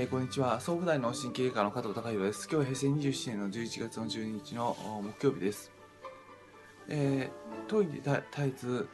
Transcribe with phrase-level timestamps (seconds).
[0.00, 0.58] えー、こんにちは。
[0.62, 2.48] 総武大の神経外科の加藤隆弘です。
[2.50, 4.74] 今日は平成27年の11月の12日の
[5.20, 5.70] 木曜日です。
[6.88, 8.88] えー、当院で絶えず、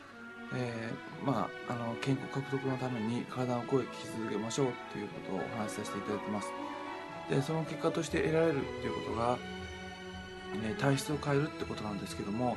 [0.57, 6.53] えー、まあ、あの、健康獲得のために体の声を聞き続けましょうということをお話しさせていただいてます。
[7.31, 9.39] で、その結果として得られるっていうことが、
[10.61, 12.57] ね、体質を変えるってことなんですけども、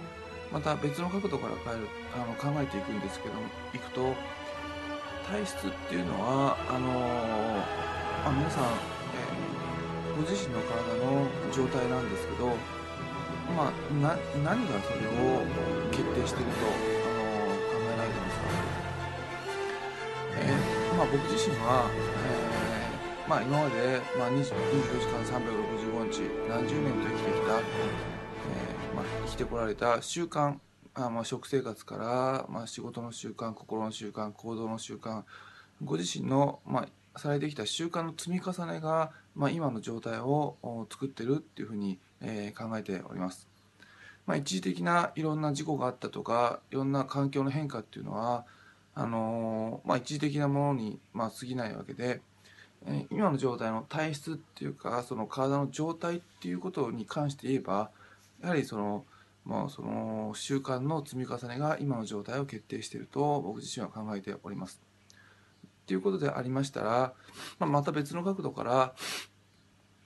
[0.51, 3.41] また別の角度から変える、あの、考えていくんですけども、
[3.75, 4.15] いくと、
[5.29, 7.88] 体質っていうのは、あの
[8.25, 11.23] あ皆さん、えー、ご自身の体の
[11.53, 12.47] 状態なんですけど、
[13.55, 15.45] まあ、な何がそれを
[15.91, 18.45] 決定していると、あの考えられてますか、
[20.37, 21.89] えー、まあ、僕自身は、
[22.27, 27.61] えー、まあ、今まで、まあ、24時間365日何十年と生きてきた、え
[28.95, 30.57] まあ、生きてこられた習慣
[30.95, 35.23] あまあ、食生活から、まあ、仕事の習慣心の習慣行動の習慣
[35.83, 40.57] ご自身の、まあ、されてきた習慣の積み重ねが、まあ、今の状態を
[40.91, 43.47] 作ってるっていうふうに、えー、考えております。
[44.25, 48.45] まあ、一時的ないろんな事故があったとかいろんな環境の変化っていうのは
[48.93, 52.21] あのー、まあ、一時的なものに、まあ、過ぎないわけで、
[52.85, 57.89] えー、今の状態の体質っていうかその体の状態っていうことに関して言えば
[58.43, 59.03] やはりその,、
[59.45, 64.88] まあ、その習慣の積み重ねが今の状態を決定していると僕自身は考えております。
[65.89, 67.13] っていうことでありましたら、
[67.57, 68.93] まあ、また別の角度から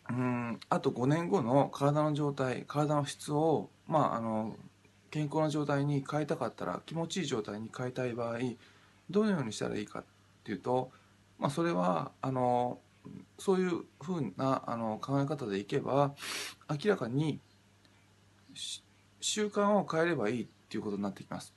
[0.09, 4.55] うんあと5年後の体の状態体の質を、まあ、あの
[5.11, 8.37] 健康な状態に変えたかったら気持ちいい状態に変えたい場合
[9.09, 10.03] どのようにしたらいいかっ
[10.45, 10.89] ていうと、
[11.37, 12.79] まあ、それはあの
[13.37, 16.15] そういうふうなあの考え方でいけば
[16.69, 17.41] 明らかに
[19.19, 21.53] 習慣を変えればいいっていうことになってきます。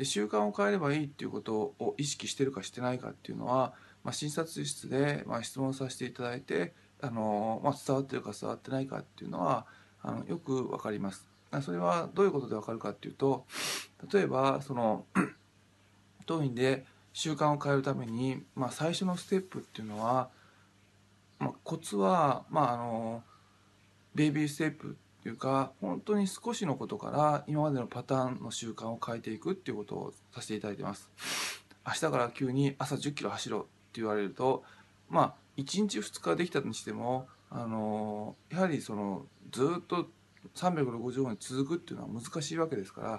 [0.00, 6.72] で習慣を変えればいいっていうことを意識してるかしてないかっていうのは、まあ、診察室で、まあ、質問させていただいて
[7.02, 9.66] あの、まあ、伝わってるか伝わってないかっていうのは
[10.02, 11.28] あのよく分かります。
[11.60, 13.44] それはどういうことで分かるかっていうと
[14.10, 15.04] 例えばその
[16.24, 20.30] 当院で習慣を変えるために、まあ、最初のステップっていうのは、
[21.38, 23.22] まあ、コツは、まあ、あの
[24.14, 31.10] ベイビーステップっていうか本当に少しのことから今までのパターンの習慣を変えていくっていうことをさせていただいてます。
[31.86, 34.64] 明日から急に朝1 0キロ走ろうって言われると
[35.08, 40.08] まあ1日2日できたにしてもあのやはりそのずっと
[40.54, 43.10] 365日続くっていうのは難しいわけですから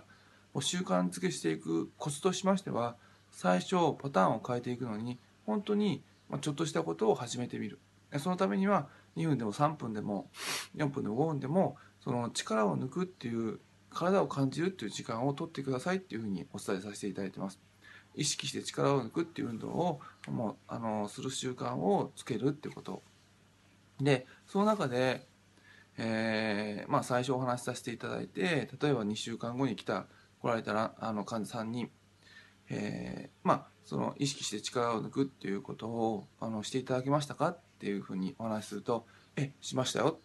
[0.53, 2.95] もう習慣づけしていくコツとしましては
[3.29, 6.01] 最初パターンを変えていくのに本当に
[6.41, 7.79] ちょっとしたことを始めてみる。
[8.17, 10.29] そのためには2分でも3分でも
[10.75, 17.59] 4分でも5分でもその力を抜くっていう体を感じるっていう時間を取ってくださいっていうふうにお伝えさせていただいてます。
[18.15, 23.01] 意識して力を抜くっていう運動をもうあのする習慣をつけるっていうこと
[24.01, 25.25] でその中で、
[25.97, 30.07] えー、まあ、最初お話しさせていただいて例えば2週間後に来た
[30.41, 31.89] 来られたらあの患者さんに、
[32.69, 39.05] えー、まあ、その意識して力を抜くっていうことをあのしていただけましたかっていうふうにお話しすると
[39.37, 40.19] 「えしましたよ」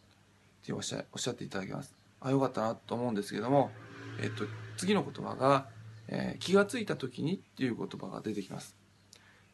[0.66, 1.94] っておっしゃおっしゃっていただけます。
[2.20, 3.70] あよかったなと思うんですけども、
[4.20, 4.44] えっと、
[4.76, 5.68] 次の言葉が、
[6.08, 8.74] えー、気がついた時にっていう言葉が出てきます。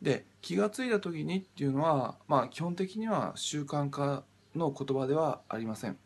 [0.00, 4.25] で気がついた時にっていうのは、まあ、基本的には習慣化
[4.56, 5.99] の言葉ではありません。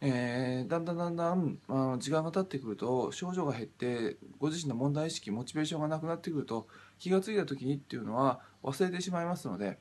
[0.00, 6.68] えー、だんだんだんだん、まあ、時間が経ってくると症状が減ってご自身の問題意識モチベーションがなくなってくると
[7.00, 9.78] 気がついた時にっていうのは忘れてしまいますので、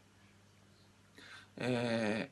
[1.57, 2.31] え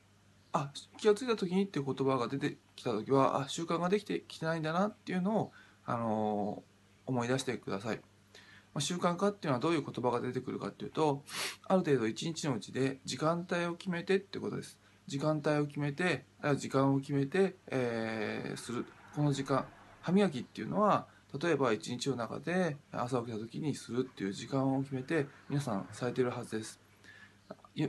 [0.56, 5.52] あ気が付いた時にっていう言葉が出てきた時はあ習慣ができてきてないんだなっていうのを、
[5.86, 7.98] あのー、思い出してください。
[7.98, 11.24] まあ、習慣化っていうのはどういう言葉が出てくるかっていうと
[11.68, 14.80] ある程度一日のうちで時間帯を決めてってことです。
[15.08, 16.24] 時間帯を決めて
[16.58, 19.66] 時間を決めて、えー、するこの時間
[20.02, 21.08] 歯磨きっていうのは
[21.42, 26.85] 例えば一日の中で朝起きた時にするっていう時間を決めて皆さんされてるはずです。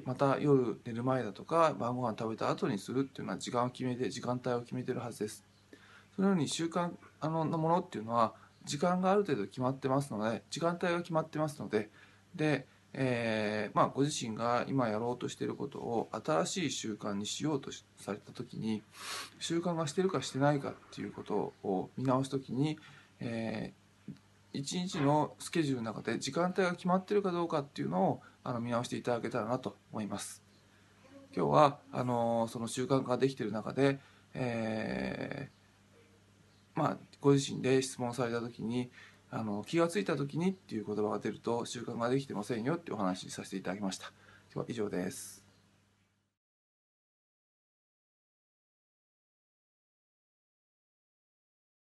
[0.04, 5.44] また夜寝る前だとか晩ご飯食べた後にするっていうのは時間を決めて時間帯を決めてるはずです。
[6.14, 6.90] そのように習慣
[7.20, 8.34] あののものっていうのは
[8.64, 11.88] 時間がある程度決まってますので時間帯が決まってますので
[12.34, 18.82] で、えー、まあ、ご自身が今やろうとしていることを新しい習慣にしようとされた時に
[19.38, 22.78] 習慣がしてるかしてないかっていうことを見直す時に、
[23.20, 23.86] えー
[24.56, 30.40] 一日のスケジュールの中で時間帯が決まってるかどうかっていうのをあの見直していただけたらなと思います。
[31.34, 33.98] 今日はあのその習慣化ができている中で、
[34.34, 38.90] えー、まあ、ご自身で質問された時に
[39.30, 44.12] あの気が付いた時にっていう言葉が出ると習慣ができてませんよっていうお話しさせていただきました。
[44.54, 45.45] 今日は以上です。